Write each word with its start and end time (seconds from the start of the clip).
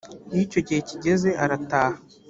iyo 0.33 0.41
icyo 0.45 0.59
gihe 0.67 0.79
kigeze 0.89 1.29
arataha 1.43 1.97